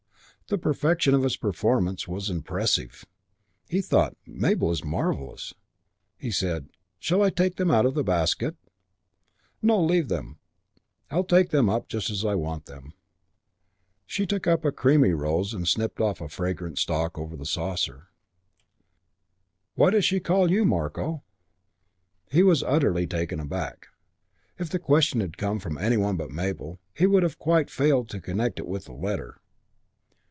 [0.47, 3.05] The perfection of its performance was impressive.
[3.69, 5.53] He thought, "Mabel is marvellous."
[6.17, 6.67] He said,
[6.99, 8.57] "Shall I take them out of the basket?"
[9.61, 10.39] "No, leave them.
[11.09, 12.91] I take them up just as I want them."
[14.05, 17.45] She took up a creamy rose and snipped off a fragment of stalk over the
[17.45, 18.09] saucer.
[19.75, 21.23] "Why does she call you 'Marko'?"
[22.29, 23.87] He was utterly taken aback.
[24.59, 28.09] If the question had come from any one but Mabel, he would have quite failed
[28.09, 29.37] to connect it with the letter.